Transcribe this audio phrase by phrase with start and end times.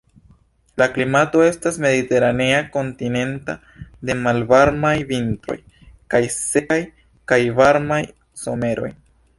[0.81, 3.57] La klimato estas mediteranea kontinenta
[4.11, 5.61] de malvarmaj vintroj
[6.15, 6.81] kaj sekaj
[7.33, 8.03] kaj varmaj
[8.47, 8.95] someroj.